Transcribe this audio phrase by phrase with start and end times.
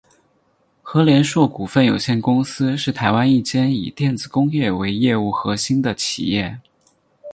[0.81, 6.59] 禾联硕股份有限公司是台湾一间以电子工业为业务核心的企业。